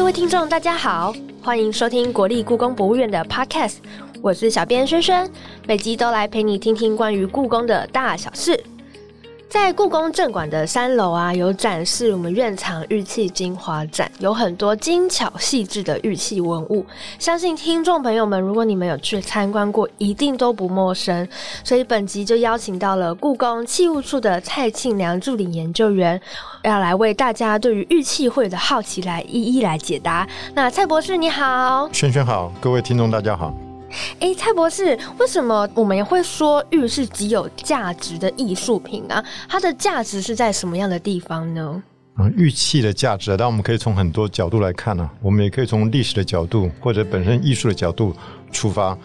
[0.00, 3.74] 各位听众，大家好，欢迎收听国立故宫博物院的 Podcast，
[4.22, 5.30] 我是小编轩轩，
[5.68, 8.58] 每集都来陪你听听关于故宫的大小事。
[9.50, 16.86] 在故宫正馆的三楼啊，有展示我们院藏玉器精华展，有很多精巧细致的玉器文物。
[17.18, 21.26] 相信听众朋友们，如果你们有去参观过，一定都不陌生。
[21.64, 26.20] 所以本集就邀请到了故宫器物处的蔡庆良助理研究员，
[26.62, 30.24] 要来为大家对于玉器会的好奇来一一来解答。
[30.54, 33.52] 那蔡博士你好，轩轩好，各位听众大家好。
[34.18, 39.24] 哎，蔡博士，为什么我们会说玉是极有价值的艺术品啊？
[39.48, 41.82] 它的价值是在什么样的地方呢？
[42.14, 45.08] 啊，玉器的价值，但我们可以从很多角度来看呢。
[45.22, 48.14] 我们也可以从历史的角度或者本身艺术的角度
[48.52, 48.96] 出发。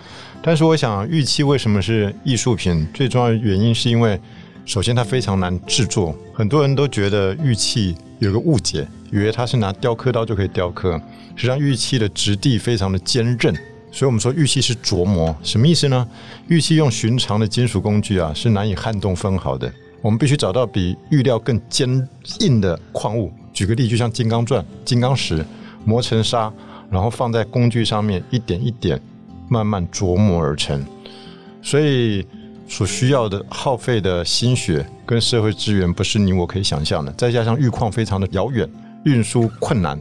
[0.42, 2.86] 但是，我想玉器为什么是艺术品？
[2.94, 4.20] 最重要的原因是因为，
[4.66, 6.16] 首先它非常难制作。
[6.34, 11.00] 很多人都觉得玉器有个误解，以为它是拿雕刻刀就可以雕刻。
[11.36, 13.56] 实际上，玉器的质地非常的坚韧。
[13.96, 16.06] 所以我们说玉器是琢磨，什么意思呢？
[16.50, 19.72] 玉器用寻常的金属工具啊，是难以撼动分毫的。
[20.02, 22.06] 我们必须找到比玉料更坚
[22.42, 23.32] 硬的矿物。
[23.54, 25.46] 举个例，就像金刚钻、金刚石，
[25.86, 26.52] 磨成沙，
[26.92, 29.02] 然后放在工具上面，一点一点
[29.48, 30.86] 慢慢琢磨而成。
[31.62, 32.28] 所以
[32.68, 37.10] 所需要的耗费的心血跟社会资源，不是你我可以想象的。
[37.14, 38.70] 再加上玉矿非常的遥远，
[39.06, 39.98] 运输困难，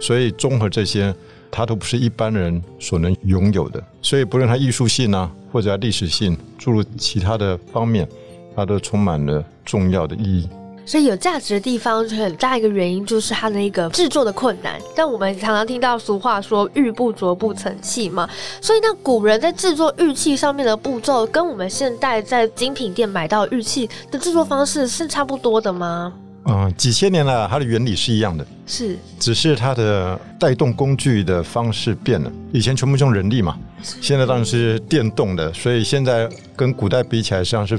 [0.00, 1.12] 所以综合这些。
[1.54, 8.08] 它都不是一般人所能拥有的，所以不论它艺术性啊，或者历史性，诸如其他的方面，
[8.56, 10.48] 它都充满了重要的意义。
[10.84, 14.80] 所以有价值的地方，很大一个原因就是它的一个制作的困难。
[14.96, 18.28] 但我们常常听到俗话说“玉不琢不成器”嘛，
[18.60, 26.14] 所以那古人在制作玉器上面的步骤，跟我们现代在精品店买到玉器的制作方式是差不多的吗？
[26.44, 32.30] 嗯，几千年了，它的原理是一样的，是，只是它的带动工具的方式变了。
[32.52, 37.78] 以前全部用人力嘛，现在当然是电动的，所以现在跟古代比起来，实际上是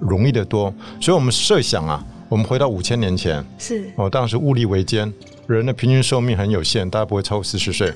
[0.00, 0.74] 容易的多。
[1.00, 5.12] 所以我们设想啊，我们回到五千年前，是哦，当时物力维艰，
[5.46, 7.92] 人的平均寿命很有限，大家不会超过四十岁。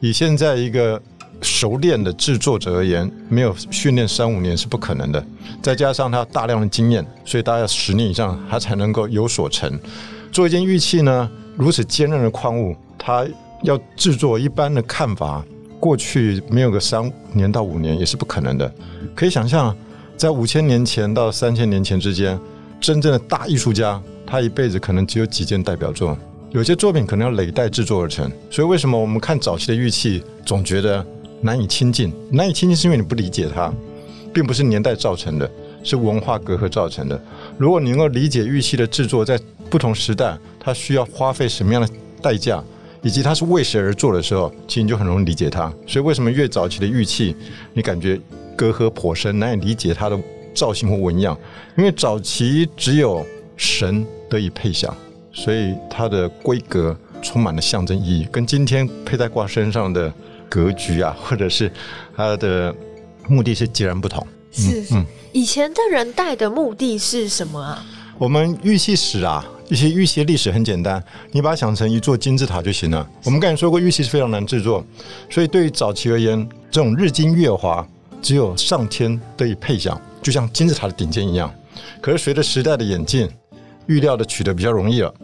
[0.00, 1.02] 以现在一个。
[1.40, 5.24] 熟练的制作者而言，没有训练三五年是不可能的。
[5.62, 9.78] 再加上他大量的经验，所以大概十年以上，他才能够有所成。
[10.32, 13.26] 做一件玉器呢，如此坚韧的矿物，它
[13.62, 15.44] 要制作，一般的看法，
[15.80, 18.70] 过去没有个三年到五年也是不可能的。
[19.14, 19.74] 可以想象，
[20.16, 22.38] 在五千年前到三千年前之间，
[22.80, 26.16] 真正的大艺术家，他一辈子可能只有几件代表作，
[26.50, 28.30] 有些作品可能要累代制作而成。
[28.50, 31.04] 所以，为什么我们看早期的玉器，总觉得？
[31.40, 33.72] 难以亲近，难以亲近是因为你不理解它，
[34.32, 35.48] 并不是年代造成的，
[35.84, 37.20] 是文化隔阂造成的。
[37.56, 39.38] 如果你能够理解玉器的制作在
[39.70, 41.88] 不同时代，它需要花费什么样的
[42.20, 42.62] 代价，
[43.02, 45.72] 以及它是为谁而做的时候，其实你就很容易理解它。
[45.86, 47.36] 所以为什么越早期的玉器，
[47.72, 48.20] 你感觉
[48.56, 50.18] 隔阂颇深，难以理解它的
[50.54, 51.38] 造型或纹样？
[51.76, 53.24] 因为早期只有
[53.56, 54.92] 神得以配享，
[55.32, 60.12] 所以它的规格充满了象征意义，跟今天佩戴挂身上的。
[60.48, 61.70] 格局啊，或者是
[62.16, 62.74] 它的
[63.28, 64.26] 目的是截然不同。
[64.50, 67.84] 是，嗯，以前的人戴的目的是什么啊？
[68.18, 73.08] 我们玉器史啊，一些玉器的历史很简单，你把它想成一座金字塔就行了。
[73.24, 74.84] 我们刚才说过，玉器是非常难制作，
[75.30, 77.86] 所以对于早期而言，这种日精月华，
[78.20, 81.52] 只有上天得以配享，就像金字塔的顶尖一样。
[82.00, 83.28] 可是随着时代的演进，
[83.86, 85.14] 玉料的取得比较容易了，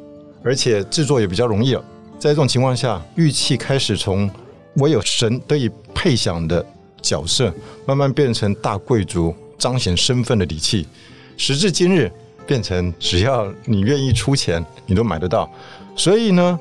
[0.45, 1.85] 而且制作也比较容易了。
[2.17, 4.31] 在这种情况下，玉器开始从
[4.77, 6.65] 唯有神得以配享的
[7.01, 7.53] 角色，
[7.87, 10.87] 慢慢变成大贵族彰显身份的礼器。
[11.37, 12.11] 时至今日，
[12.47, 15.51] 变成只要你愿意出钱，你都买得到。
[15.97, 16.59] 所以呢，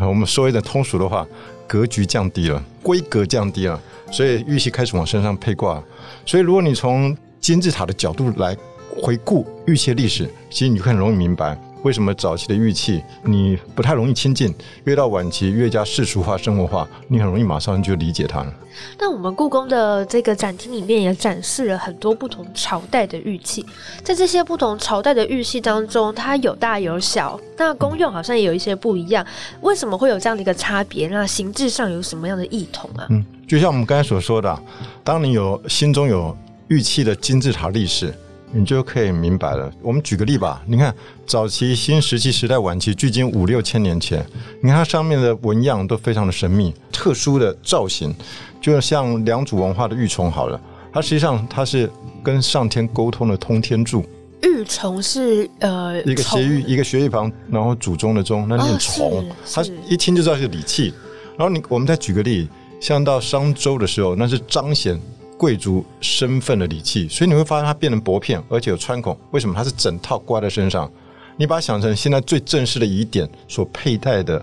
[0.00, 1.26] 我们说一点通俗的话，
[1.66, 3.80] 格局降低了，规格降低了，
[4.10, 5.82] 所以玉器开始往身上配挂。
[6.24, 8.56] 所以，如果你从金字塔的角度来
[9.00, 11.58] 回顾玉器历史，其实你会很容易明白。
[11.82, 14.54] 为什么早期的玉器你不太容易亲近？
[14.84, 18.54] 越到晚期越加世俗化、生活化，你很容易马上就理解它了。
[18.98, 23.64] 那我们故宫的这个展厅里面也展示了很多不同朝代的玉器，
[24.02, 29.26] 在这些不同朝代的玉器当中，它有大有小，那功用好像也有一些不一样。
[29.60, 31.08] 为什么会有这样的一个差别？
[31.08, 33.06] 那形制上有什么样的异同啊？
[33.10, 34.62] 嗯，就像我们刚才所说的，
[35.02, 36.36] 当你有心中有
[36.68, 38.14] 玉器的金字塔历史。
[38.52, 39.72] 你就可以明白了。
[39.82, 40.94] 我们举个例吧，你看
[41.26, 44.24] 早期新石器时代晚期，距今五六千年前，
[44.60, 48.14] 你看它上面的纹样都非常的神秘，特殊的造型，
[48.60, 50.60] 就像良渚文化的玉琮好了，
[50.92, 51.90] 它实际上它是
[52.22, 54.04] 跟上天沟通的通天柱，
[54.42, 60.92] 玉琮是呃一个斜玉，一个学玉旁，然后祖宗的宗，那念虫，他一听就知道是礼器。
[61.38, 62.46] 然后你，我们再举个例，
[62.78, 65.00] 像到商周的时候，那是彰显
[65.42, 69.18] 贵族身份的礼器，所以你会发现它变成薄片，而且有穿孔。
[69.32, 69.52] 为什么？
[69.56, 70.88] 它是整套挂在身上。
[71.36, 74.40] 你把它想成现在最正式的仪典所佩戴的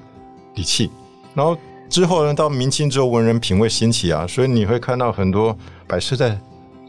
[0.55, 0.91] 礼器。
[1.33, 1.57] 然后
[1.87, 5.57] 之后呢，到明清之后，文人品味兴起啊，所以你会看到很多
[5.87, 6.37] 摆设在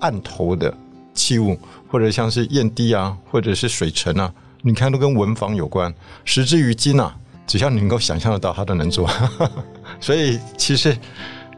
[0.01, 0.77] 案头的
[1.15, 5.95] 器物，或者像是砚滴啊，或者是水尘啊，你看都跟文房有关。
[6.25, 7.15] 时至于今啊。
[7.47, 9.11] 只要你能够想象得到，他都能做，
[9.99, 10.97] 所以其实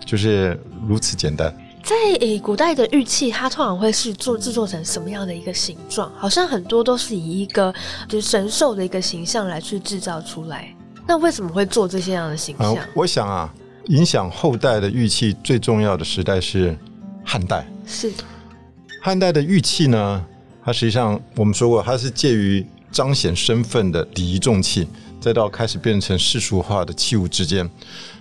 [0.07, 0.59] 就是
[0.89, 1.55] 如此简单。
[1.83, 6.11] 在诶古代的玉器，它通常会是做制作成什么样的一个形状？
[6.17, 7.75] 好像很多都是以一个
[8.09, 10.73] 就是神兽的一个形象来去制造出来。
[11.07, 12.77] 那为什么会做这些样的形象？
[12.95, 13.53] 我想啊，
[13.89, 16.79] 影响后代的玉器最重要的时代是
[17.25, 17.67] 汉代。
[17.85, 18.13] 是
[19.03, 20.25] 汉代的玉器呢，
[20.65, 24.87] 它实际上我们说过，它是介于彰显身份的礼仪重器。
[25.21, 27.69] 再到开始变成世俗化的器物之间，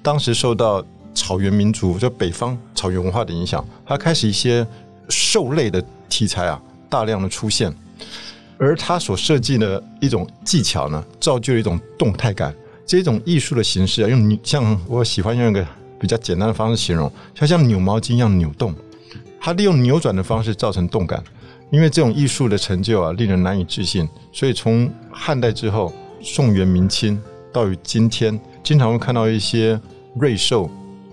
[0.03, 4.65] 当时受到草原民族就北方草原文化的影响，它开始一些
[5.09, 7.73] 兽类的题材啊大量的出现，
[8.57, 12.53] 而它所设计的一种技巧呢，造就了一种动态感。
[12.85, 15.65] 这种艺术的形式啊，用像我喜欢用一个
[15.99, 18.73] 比较简单的方式形容，它像扭毛巾一样扭动，
[19.39, 21.23] 它利用扭转的方式造成动感。
[21.71, 25.93] 因为这种艺术的成就啊，令人难以置信，所以从汉代之后。
[26.23, 27.19] 宋元明清
[27.51, 29.81] 到于今天，经常会看到一些
[30.19, 30.69] 瑞兽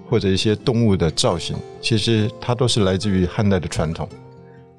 [0.09, 4.09] 或者一些动物的造型，其实它都是来自于汉代的传统。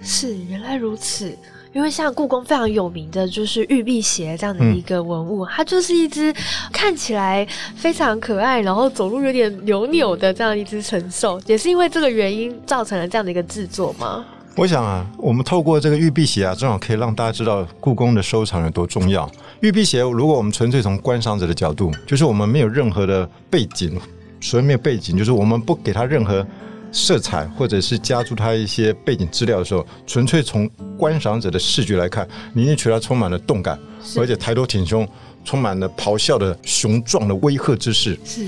[0.01, 1.37] 是，原来如此。
[1.71, 6.33] 因为像故宫非常有名的就是玉璧邪这样的一个文物，它就是一只
[6.73, 14.25] 看起来非常可爱，然后走路有点扭扭的这样一只神兽，也是因为这个原因造成了这样的一个制作吗？
[14.55, 19.29] 我想啊，我们透过这个玉璧鞋啊，正好可以让大家知道故宫的收藏有多重要。
[19.59, 23.95] 玉璧鞋，如果我们纯粹从观赏者的角度，就是我们没有任何的背景，
[24.41, 26.45] 所谓没有背景，就是我们不给它任何
[26.91, 33.77] 色彩，或者是加注它一些背景资料的时候，纯粹从观赏者的视觉来看，你一定觉得它充满了动感，
[34.17, 35.07] 而且抬头挺胸，
[35.43, 38.17] 充满了咆哮的雄壮的威吓之势。
[38.23, 38.47] 是。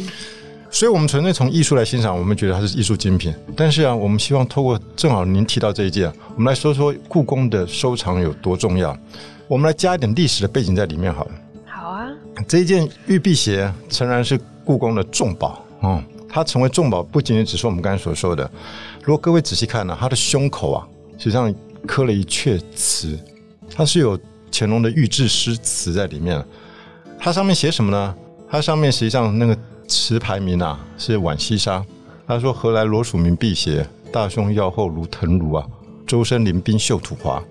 [0.73, 3.33] 所以，我们纯粹从艺术来欣赏，我们觉得它是艺术精品。
[3.57, 8.97] 但是啊，我们希望透过正好您提到这一件，我们来说说故宫的收藏有多重要。
[9.49, 11.31] 我们来加一点历史的背景在里面好了。
[11.65, 12.07] 好啊，
[12.47, 18.49] 这一件玉璧鞋诚然是故宫的重宝哦，它成为重宝不仅仅只是我们刚才所说的。
[19.03, 20.87] 如果各位仔细看呢，它的胸口啊，
[21.17, 21.53] 实际上
[21.85, 23.19] 刻了一阙词，
[23.75, 24.19] 它是有
[24.51, 26.43] 乾隆的御制诗词在里面。
[27.19, 28.15] 它上面写什么呢？
[28.49, 29.57] 它上面实际上那个。
[29.87, 31.83] 词牌名啊是浣溪沙，
[32.25, 33.85] 他说：“何来罗蜀名辟邪？
[34.09, 35.67] 大胸腰后如藤庐啊，
[36.07, 37.43] 周身鳞冰绣土华。”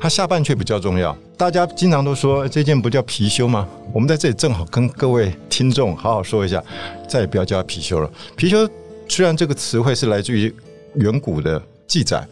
[0.00, 3.66] 它下半阙比较重要，大家经常都说这件不叫貔貅吗？
[3.92, 6.62] 我们在这里正好跟各位听众好好说一下，
[7.08, 8.08] 再也不要叫它貔貅了。
[8.36, 8.68] 貔貅
[9.08, 10.54] 虽然这个词汇是来自于
[10.94, 12.24] 远古的记载，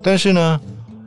[0.00, 0.60] 但是呢，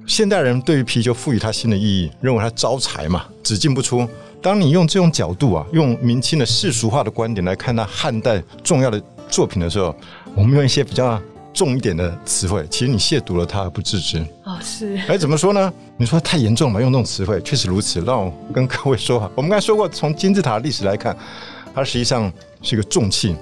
[0.06, 4.06] 现代人对于貔貅赋予它新的意义，认为它招财嘛，只进不出。
[4.42, 9.96] 当你用这种角度啊，用明清的世俗化的观点来看它汉代重要的作品的时候，
[10.36, 11.22] 我们用一些比较
[11.54, 14.26] 重一点的词汇，其实你亵渎了他而不自知。
[14.44, 15.00] 哦，是。
[15.08, 15.72] 哎，怎么说呢？
[15.98, 18.02] 你说太严重了，用这种词汇，确实如此。
[18.02, 21.16] 让我跟各位说，我们刚才说过，从金字塔历史来看，
[21.76, 23.36] 它实际上是一个重器。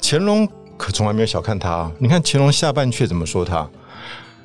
[0.00, 1.90] 乾隆可从来没有小看它。
[1.98, 3.68] 你看乾隆下半阙怎么说它？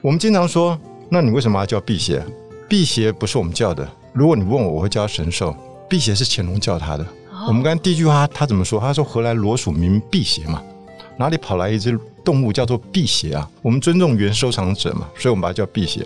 [0.02, 0.78] 我们经常说，
[1.10, 2.24] 那你为什么要叫辟邪？
[2.68, 3.88] 辟邪不是我们叫的。
[4.14, 5.56] 如果你问我，我会叫神兽。
[5.88, 7.06] 辟邪是乾隆叫他的。
[7.48, 8.80] 我们刚才第一句话他怎么说？
[8.80, 10.62] 他说：“何来罗蜀名辟邪嘛？
[11.18, 16.06] 哪里跑来一只动物叫做辟邪啊？”我们尊重原收藏者嘛，所以我们把它叫辟邪。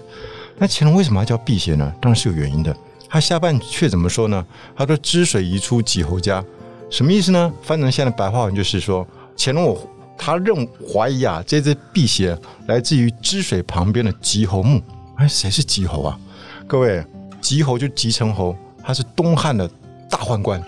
[0.58, 1.94] 那乾隆为什么要叫辟邪呢？
[2.02, 2.76] 当然是有原因的。
[3.10, 4.46] 他下半阙怎么说呢？
[4.76, 6.44] 他说：“汁水移出几侯家。”
[6.90, 7.54] 什么意思呢？
[7.62, 9.08] 翻成现在白话文就是说，
[9.38, 14.82] 乾隆我他认怀疑啊，这只辟邪来自于汁水旁边的吉侯墓。
[15.16, 16.20] 哎，谁是吉侯啊？
[16.68, 17.06] 各位，
[17.42, 18.56] 吉侯就吉成侯。
[18.84, 19.68] 他是东汉的
[20.10, 20.62] 大宦官，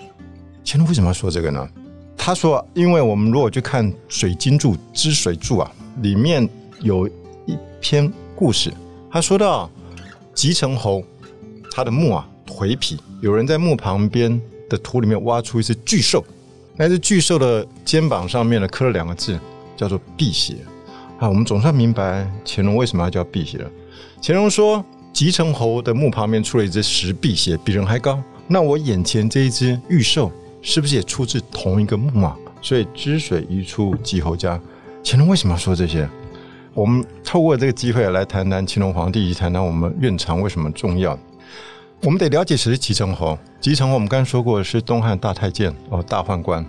[0.66, 1.70] 乾隆为什么要说这个呢？
[2.28, 6.46] 他说，因为我们如果去看《水经注》《之水注》啊，里面
[6.82, 7.08] 有
[7.46, 8.70] 一篇故事，
[9.10, 9.70] 他说到
[10.34, 11.02] 吉成侯
[11.72, 16.22] 他的墓啊颓圮，有人在墓旁边的土里面挖出一只巨兽，
[16.76, 19.40] 那只巨兽的肩膀上面呢刻了两个字，
[19.78, 20.56] 叫做辟邪
[21.20, 21.30] 啊。
[21.30, 23.72] 我们总算明白乾隆为什么要叫辟邪了。
[24.22, 24.84] 乾隆说。
[25.14, 28.22] 吉成侯的墓旁边出了一只石辟邪，比人还高。
[28.46, 30.32] 那我眼前这一只玉兽，
[30.62, 32.38] 是不是也出自同一个墓啊？
[32.62, 34.60] 所以知水一出吉侯家。
[35.04, 36.10] 乾隆为什么要说这些？
[36.74, 41.18] 我们透过这个机会来谈谈乾隆皇帝，以及谈谈我们院藏为什么重要。
[42.04, 43.38] 我们得了解谁是吉成侯。
[43.60, 46.66] 吉成侯我们刚才说过是东汉大太监哦，大宦官。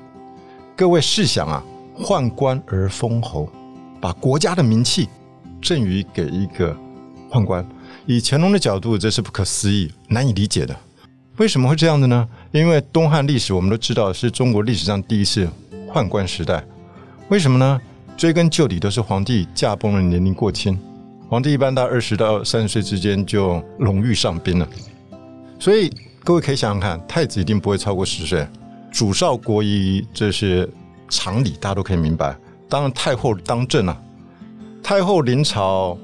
[0.76, 1.62] 各位试想啊，
[1.98, 3.50] 宦官而封侯，
[4.00, 5.08] 把国家的名气
[5.60, 6.74] 赠予给一个
[7.30, 7.66] 宦官，
[8.06, 10.74] 以乾隆的角度，这是不可思议、难以理解的。
[11.38, 12.28] 为什么会这样的呢？
[12.50, 15.48] 因为东汉历史我们都知道是中国历史上第一次
[15.88, 16.64] 宦官时代。
[17.28, 17.80] 为什么呢？
[18.16, 20.76] 追根究底，都是皇帝驾崩了，年龄过轻。
[21.28, 24.68] 皇帝一般到二十到三十岁之间就荣誉上宾了。
[25.60, 25.92] 所以
[26.24, 28.44] 各位可以想想看，太子一定不会超过十岁。
[28.90, 30.68] 主少国疑，这是
[31.08, 32.36] 常理，大家都可以明白。
[32.68, 33.96] 当然，太后当政啊，
[34.82, 35.96] 太后临朝，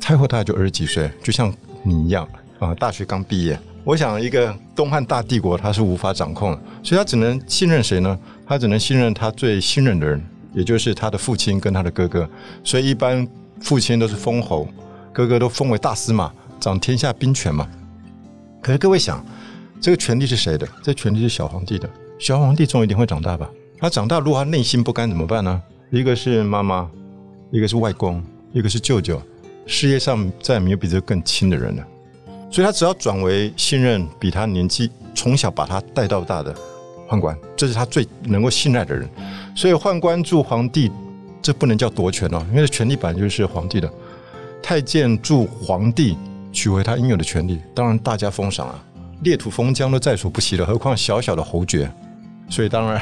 [0.00, 1.52] 太后大概就二十几岁，就像
[1.82, 2.26] 你一样
[2.58, 3.60] 啊，大学刚毕业。
[3.88, 8.18] 我想，一个东汉大帝国，他是无法掌控的，所以他只能信任谁呢？
[8.46, 12.28] 他只能信任他最信任的人，也就是他的父亲跟他的哥哥。
[12.62, 13.26] 所以一般
[13.62, 14.68] 父亲都是封侯，
[15.10, 16.30] 哥哥都封为大司马，
[16.60, 17.66] 掌天下兵权嘛。
[18.60, 19.24] 可是各位想，
[19.80, 20.68] 这个权力是谁的？
[20.82, 21.88] 这权力是小皇帝的。
[22.18, 23.48] 小皇帝总有一天会长大吧？
[23.78, 25.62] 他长大，如果他内心不甘怎么办呢？
[25.90, 26.86] 一个是妈妈，
[27.50, 29.18] 一个是外公，一个是舅舅，
[29.64, 31.82] 事业上再也没有比这更亲的人了。
[32.50, 36.54] 所以他只要转为信任比他年纪从小把他带到大的
[37.08, 39.08] 宦官，这是他最能够信赖的人。
[39.54, 40.90] 所以宦官助皇帝，
[41.42, 43.90] 这不能叫夺权哦，因为权力本来就是皇帝的。
[44.62, 46.16] 太监助皇帝
[46.52, 48.84] 取回他应有的权利，当然大家封赏啊，
[49.22, 51.90] 裂土封疆都在所不惜了，何况小小的侯爵。
[52.50, 53.00] 所以当然，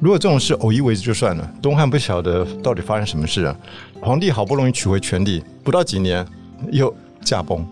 [0.00, 1.50] 如果这种事偶一为之就算了。
[1.60, 3.54] 东汉不晓得到底发生什么事啊，
[4.00, 6.26] 皇帝好不容易取回权力，不到几年
[6.72, 7.66] 又驾崩。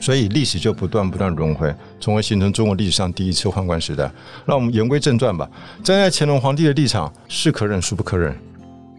[0.00, 4.10] 所以历史就不断不断轮回，从而形成中国历史上第一次宦官时代。
[4.46, 5.48] 那我们言归正传吧。
[5.84, 8.34] 站在乾隆皇帝的立场，是可忍，孰不可忍？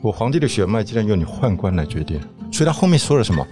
[0.01, 2.19] 我皇帝的血脉竟然由你宦官来决定，
[2.51, 3.45] 所以他后面说了什么？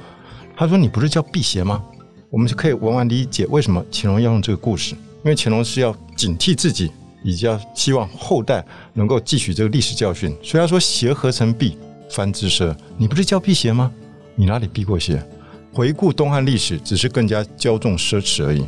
[0.55, 1.81] 他说：“你不是叫辟邪吗？”
[2.29, 6.91] 我们就可以完完理解为什么乾隆要用这个故事，因为乾隆是要警惕自己，
[7.23, 8.63] 以及要希望后代
[8.93, 10.35] 能够汲取这个历史教训。
[10.43, 11.77] 所以他说：“邪何曾避，
[12.11, 12.75] 藩之奢。
[12.97, 13.91] 你不是叫辟邪吗？
[14.35, 15.23] 你哪里避过邪？”
[15.71, 18.65] 回顾东汉历史，只是更加骄纵奢侈而已。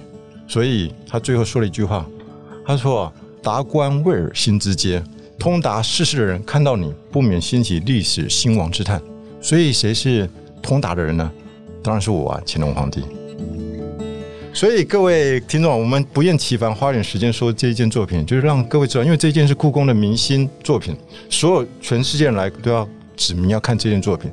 [0.48, 2.06] 所以他最后说了一句话
[2.66, 5.04] ：“他说，达官位而心之阶，
[5.40, 9.02] 通达世事的人看到你不免兴起历史兴亡之叹。
[9.42, 10.30] 所以谁是
[10.62, 11.32] 通达的人呢？
[11.82, 13.02] 当然是我啊，乾隆皇帝。
[14.54, 20.96] 所以各位听众，我们不厌其烦花点时间说这一件作品，就是让各位知道，因为这件是故宫的明星作品，
[21.30, 22.88] 所有全世界来都要。”
[23.22, 24.32] 指明要看这件作品，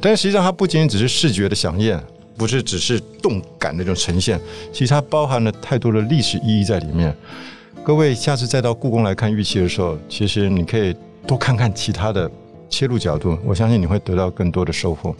[0.00, 1.98] 但实际上它不仅仅只是视觉的响应，
[2.36, 4.40] 不是只是动感那种呈现，
[4.72, 7.14] 其实它包含了太多的历史意义在里面。
[7.84, 10.94] 各位下次再到故宫来看玉器的时候，其实你可以
[11.26, 12.30] 多看看其他的
[12.70, 15.14] 切入角度，我相信你会得到更多的收获。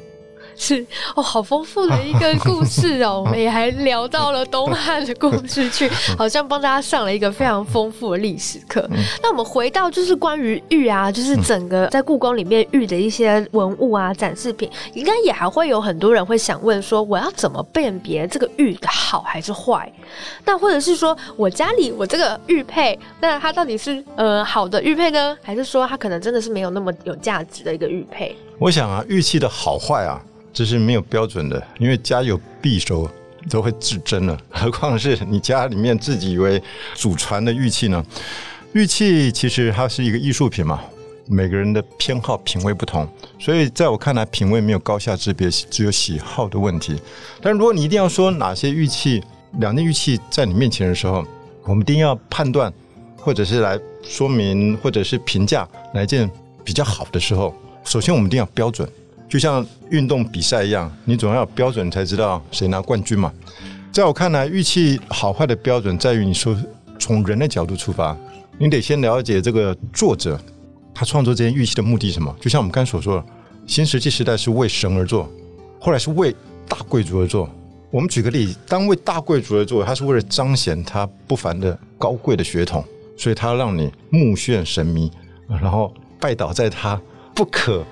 [0.61, 0.85] 是
[1.17, 5.89] 哦，好丰富的一个 故事哦， 我们也还聊到了东汉的故事去，
[6.19, 8.87] 好像帮大家上了一个非常丰富的历史课。
[9.23, 19.91] 那我们回到就是关于玉啊，就是整个在故宫里面玉的一些文物啊、展示品，应该也还会有很多人会想问说，我要怎么辨别这个玉的好还是坏？
[20.45, 28.37] 那或者是说我家里我这个玉佩，那它到底是呃好的玉佩呢，还是说它可能真的是没有那么有价值的一个玉佩？
[28.59, 30.21] 我想啊，玉器的好坏啊。
[30.53, 33.11] 这是没有标准的，因为家有匕首
[33.49, 36.63] 都会自珍了， 何况是你家里面自己以为
[36.95, 38.05] 祖传的玉器呢？
[38.73, 40.81] 玉器其实它是一个艺术品嘛，
[41.27, 47.01] 每个人的偏好品味不同，所以在我看来，品味没有高下之别，只有喜好的问题。
[47.41, 49.23] 但如果你一定要说哪些玉器，
[49.59, 51.25] 两件玉器在你面前的时候，
[51.65, 52.73] 我们一定要判断，
[53.17, 56.31] 或者是来说明，或者是评价哪一件
[56.63, 57.55] 比较好的时候，
[57.85, 58.89] 首先我们一定要标准。
[59.31, 63.33] 就像运动比赛一样，你总要有标准才知道谁拿冠军嘛。
[63.93, 66.57] 在我看来，玉器好坏的标准在于你说
[66.99, 68.17] 从人的角度出发，
[68.59, 70.39] 你得先了解这个作者
[70.93, 72.35] 他创作这件玉器的目的什么。
[72.41, 73.25] 就像我们刚才所说的，
[73.69, 75.31] 新石器时代是为神而做，
[75.79, 76.35] 后来是为
[76.69, 77.49] 大贵族而做。
[77.93, 82.85] 我们举个例子，当为大贵族而做，他是为了彰显他不凡的高贵的血统，
[83.17, 85.09] 所以他让你目眩神迷，
[85.47, 87.01] 然后拜倒在他
[87.33, 87.85] 不可。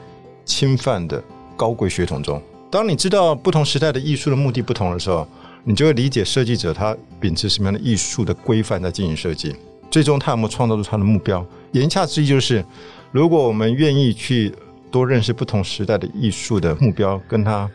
[0.49, 1.23] 侵犯的
[1.57, 5.29] 高贵血统中，当你知道不同时代的艺术的目的不同的时候，
[5.63, 9.55] 你就会理解设计者他秉持什么样的艺术的规范在进行设计，
[9.91, 11.45] 最终他有没有创造出他的目标。
[11.73, 12.65] 言下之意就是，
[13.13, 14.53] 如果我们愿意去
[14.91, 17.71] 多认识不同时代的艺术的目标，跟他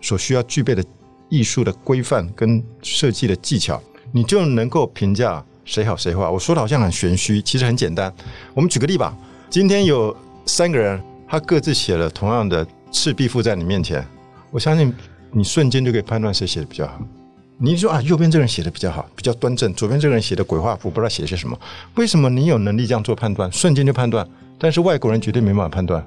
[0.00, 0.82] 所需要具备的
[1.28, 3.80] 艺术的规范跟设计的技巧，
[4.12, 6.26] 你就能够评价谁好谁坏。
[6.26, 8.10] 我说的好像很玄虚，其实很简单。
[8.54, 9.14] 我们举个例吧，
[9.50, 10.16] 今天有
[10.46, 10.98] 三个人。
[11.26, 14.04] 他各自写了同样的《赤壁赋》在你面前，
[14.50, 14.94] 我相信
[15.32, 17.00] 你瞬间就可以判断谁写的比较好。
[17.56, 21.58] 你说啊，右边这个人写的比较好，比较端正，左边这个人写的鬼画符，不知道写些什么。
[21.94, 24.26] 为什么你有能力这样做判断，瞬间就判断？
[24.58, 26.04] 但是外国人绝对没办法判断。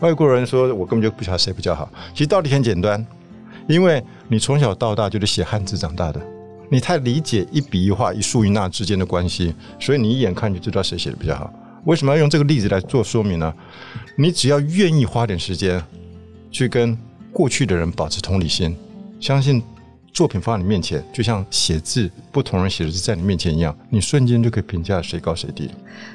[0.00, 1.90] 外国人说我根本就不晓得谁比较好。
[2.12, 3.04] 其实道理很简单，
[3.66, 6.20] 因为你从小到大就是写汉字长大的，
[6.70, 11.52] 你太理解一笔一画、一竖一捺之间的关系，所以你一眼看就知道谁写的比较好。
[11.84, 13.54] 为什么要用这个例子来做说明呢？
[14.16, 15.82] 你只要愿意花点时间
[16.50, 16.96] 去跟
[17.32, 18.76] 过去的人保持同理心，
[19.20, 19.62] 相信。
[20.12, 25.70] 作品放在你面前，就像写字，不同人写的字在你面前一样，你瞬间就可以评价谁高谁低。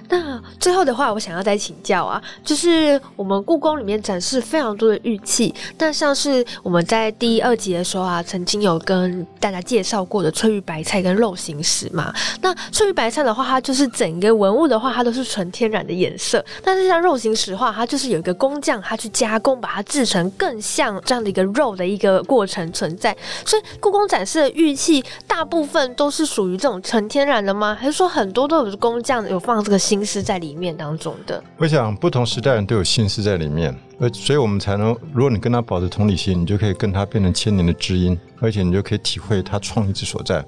[0.07, 12.13] 那最后的话，我想要再请教啊，就是我们故宫里面展示非常多的玉器，那像是我们在第二集的时候啊，曾经有跟大家介绍过的翠玉白菜跟肉形石嘛。
[12.41, 23.15] 那翠玉白菜的话，它就是整个文物的话，它都是纯天然的颜色，但是像肉形石的话，它就是有一个工匠他去加工，把它制成更像这样的一个肉的一个过程存在。
[23.43, 27.73] 所以故宫展示的玉器大部分都都是属于这种纯天然的吗？
[27.73, 40.45] 还是说很多都有工匠有放这个心思在里面当中的，我想不同时代人都有心思在里面，而所以我们才能，如果你跟他保持同理心，你就可以跟他变成千年的知音，而且你就可以体会他创意之所在。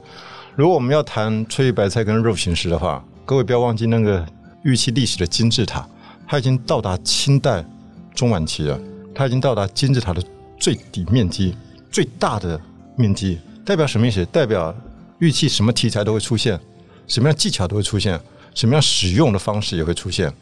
[0.55, 4.23] 如果我们要谈翠玉白菜跟肉形石的话，各位不要忘记那个
[4.61, 5.83] 玉器历史的金字塔，
[6.27, 7.65] 它已经到达清代
[8.13, 8.79] 中晚期了，
[9.15, 10.21] 它已经到达金字塔的
[10.59, 11.57] 最底面积
[11.89, 12.61] 最大的
[12.95, 14.23] 面积，代表什么意思？
[14.27, 14.71] 代表
[15.19, 16.59] 玉器什么题材都会出现，
[17.07, 18.19] 什么样技巧都会出现。
[18.55, 20.33] 什么样使用的方式也会出现，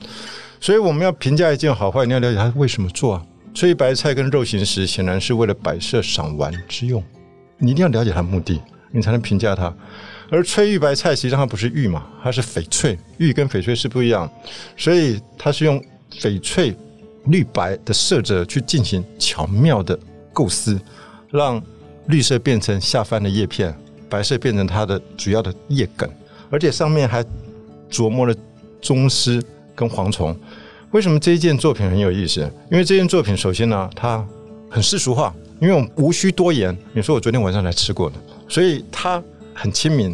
[0.62, 3.25] 所以我们要评价一件好坏，你要了解它为什么做啊。
[3.53, 7.03] 翠白菜跟肉形石显然是为了摆设赏玩之用，
[7.58, 9.75] 你一定要了解它的目的，你才能评价它。
[10.29, 14.32] 而翠玉白菜实际上它不是玉嘛，它是翡翠，玉跟翡翠是不一样，
[14.77, 16.74] 所以它是用翡翠
[17.25, 20.00] 绿白的色泽去进行巧妙的
[20.32, 20.79] 构思，
[21.32, 21.62] 让
[22.08, 23.77] 绿色变成下翻的叶片，
[24.10, 26.10] 白色变成它的主要的叶梗，
[26.50, 27.24] 而且上面还。
[27.92, 28.36] 琢磨了
[28.82, 29.42] 宗师
[29.74, 30.36] 跟蝗虫，
[30.92, 32.42] 为什么这一件作品很有意思？
[32.70, 34.26] 因为这件作品首先呢，它
[34.70, 36.76] 很世俗化，因为我们无需多言。
[36.94, 38.15] 你说我昨天晚上才吃过的，
[38.50, 40.13] 所以它很亲民。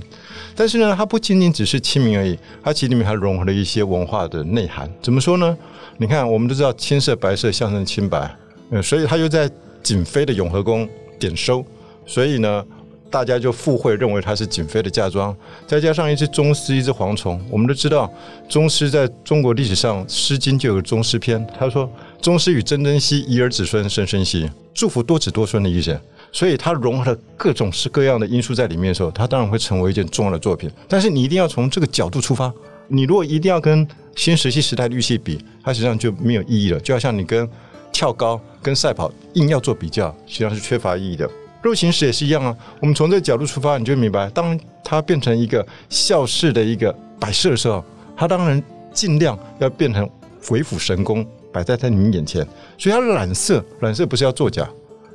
[0.54, 4.88] 但是呢，它不仅仅只是亲民而已，它其实里面还融合了一些文化的内涵。
[5.02, 5.58] 怎么说呢？
[5.98, 8.30] 你看，我们都知道青色、白色象征清白，
[8.70, 9.50] 嗯，所以它又在
[9.82, 11.66] 景妃的永和宫点收，
[12.06, 12.64] 所以呢。
[13.12, 15.36] 大家就附会认为它是景妃的嫁妆，
[15.68, 17.40] 再加上一只宗师，一只蝗虫。
[17.50, 18.12] 我们都知道，
[18.48, 21.88] 宗师在中国历史上，《诗经》就有宗师篇，他说
[22.22, 26.00] ：“宗师与曾曾皙，遗儿子孙生生兮，祝福多子多孙的意思。”
[26.32, 30.72] 所以，它融合了各种是各样的因素在里面的时候，它当然会成为一件重要的作品。
[30.88, 32.52] 但是，你一定要从这个角度出发。
[32.88, 36.80] 你如果一定要跟新石器时代的玉器比，它实际上就没有意义了。
[36.80, 37.46] 就好像你跟
[37.92, 41.30] 跳高、跟赛跑硬要做比较，实际上是缺乏意义的。
[41.62, 42.56] 肉形石也是一样啊。
[42.80, 47.84] 我们从这个角度出发，你就明白，当它变成一个孝式的一个摆设的时候，
[48.16, 48.62] 它当然
[48.94, 50.10] 尽量要变成
[50.48, 52.46] 鬼斧神工，摆在在你眼前。
[52.78, 54.68] 所以它染色，染色不是要作假，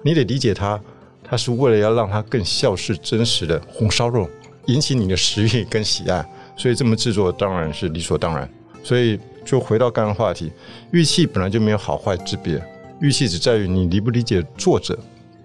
[0.02, 0.80] 你得理解它，
[1.24, 4.28] 它是为了要让它更孝式、真实的红烧肉，
[4.66, 6.24] 引起你的食欲跟喜爱。
[6.56, 8.48] 所以这么制作当然是理所当然。
[8.82, 10.50] 所以就回到刚刚话题，
[10.92, 12.62] 玉器本来就没有好坏之别，
[13.00, 14.96] 玉器只在于你理不理解作者。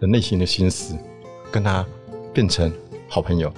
[0.01, 0.95] 的内心的心思，
[1.51, 1.85] 跟他
[2.33, 2.69] 变成
[3.07, 3.53] 好朋友。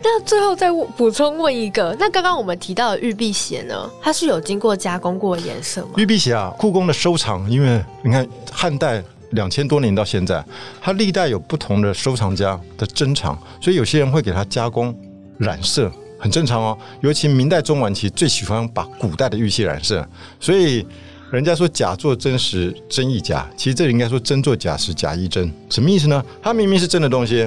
[0.00, 3.90] 那最后再补充问一个，那刚刚我们提到的玉璧鞋呢？
[4.00, 5.90] 它是有经过加工过的颜色吗？
[5.96, 10.42] 玉璧鞋啊，故宫的收藏，因为你看汉代两千多年到现在，
[10.80, 14.96] 它历代有不同的收藏家的珍藏，所以有些人会给它加工
[15.36, 16.78] 染色，很正常哦。
[17.00, 20.08] 尤其明代中晚期最喜欢把古代的玉器染色，
[20.38, 20.86] 所以。
[21.30, 23.46] 人家说假作真实，真亦假。
[23.54, 25.52] 其实这里应该说真作假时，假亦真。
[25.68, 26.24] 什么意思呢？
[26.40, 27.46] 它明明是真的东西，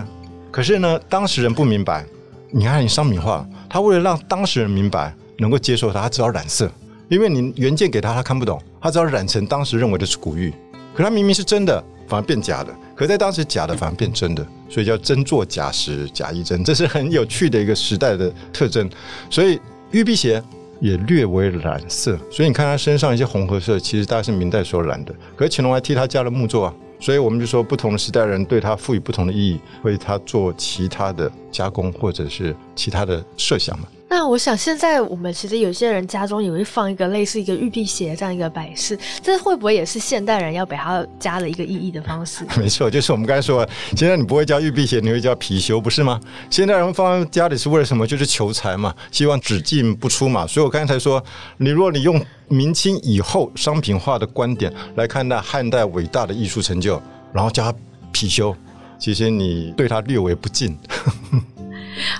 [0.51, 2.05] 可是呢，当事人不明白。
[2.51, 6.71] 你看，你商品化，他为了让当事人明白，能够接受它，他只好染色。
[7.09, 10.53] 因为你原件给他，他看不懂，他只好染成当时认为的是古玉。
[10.93, 12.71] 可他明明是真的，反而变假的。
[12.95, 16.63] 可在当时假的反而变真的，所以叫真作假时，假亦真。
[16.63, 18.87] 这是很有趣的一个时代的特征。
[19.27, 20.43] 所以玉辟邪。
[20.81, 25.13] 也略为染色，所以你看他身上一些红褐色，其实大概是明代时候染的。
[25.37, 33.85] 可是乾隆还替他加了木作啊，所以我们就说不同的时代人对他赋予不同的意义，为他做其他的加工或者是其他的设想嘛。
[34.13, 42.45] 那我想，现在我们其实有些人家中也会放一个类似一个玉璧鞋这样一个摆饰，这会不会也是现代人要给它加了一个意义的方式？
[42.59, 46.19] 没错，就是我们刚才说，现在你不会叫玉璧鞋，你会叫貔貅，不是吗？
[46.49, 48.05] 现代人放在家里是为了什么？
[48.05, 50.45] 就是求财嘛，希望只进不出嘛。
[50.45, 51.23] 所以我刚才说，
[51.55, 57.71] 你如果你用明清以后商品化的观点来看待汉代伟大的艺术成就，然后叫它
[58.11, 58.53] 貔貅，
[58.99, 60.77] 其实你对它略为不敬。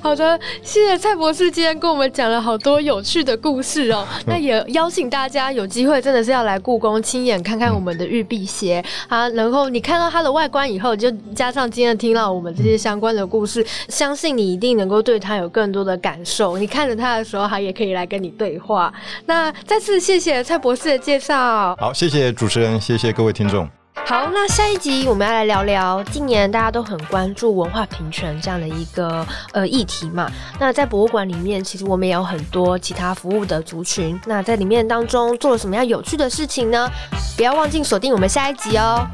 [0.01, 4.07] 好的，谢谢蔡博士今天跟我们讲了好多有趣的故事哦。
[4.25, 9.27] 那也邀请大家有机会真的是要来故宫亲眼看看我们的玉璧鞋啊。
[9.29, 16.57] 然后你看到它的外观以后，就加上今天听到我们这些相关的故事，相信你一定能够对它有更多的感受。
[16.57, 18.93] 你看着它的时候，它也可以来跟你对话。
[19.25, 21.75] 那再次谢谢蔡博士的介绍。
[21.79, 23.80] 好，谢谢主持人，谢谢各位听众。
[24.05, 30.29] 好，那下一集我们要来聊聊近年大家都很关注文化平权这样的一个呃议题嘛。
[30.59, 34.19] 那在博物馆里面，其实我们也有很多其他服务的族群。
[34.25, 36.89] 那在里面当中做了什么样有趣的事情呢？
[37.37, 39.07] 不要忘记锁定我们下一集哦。